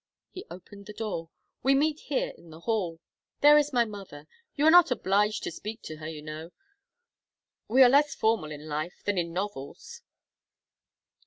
He 0.31 0.47
opened 0.49 0.87
the 0.87 0.93
door. 0.93 1.29
"We 1.61 1.75
meet 1.75 1.99
here 1.99 2.33
in 2.35 2.49
the 2.49 2.61
hall. 2.61 2.99
There 3.41 3.59
is 3.59 3.71
my 3.71 3.85
mother. 3.85 4.25
You 4.55 4.65
are 4.65 4.71
not 4.71 4.89
obliged 4.89 5.43
to 5.43 5.51
speak 5.51 5.83
to 5.83 5.97
her, 5.97 6.07
you 6.07 6.23
know. 6.23 6.53
We 7.67 7.83
are 7.83 7.89
less 7.89 8.15
formal 8.15 8.49
in 8.49 8.67
life 8.67 9.03
than 9.05 9.19
in 9.19 9.31
novels." 9.31 10.01